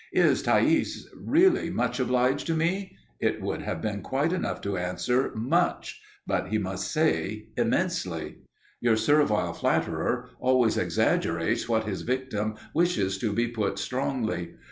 [0.13, 5.31] "Is Thais really much obliged to me?" It would have been quite enough to answer
[5.35, 8.37] "Much," but he must needs say "Immensely."
[8.79, 14.55] Your servile flatterer always exaggerates what his victim wishes to be put strongly.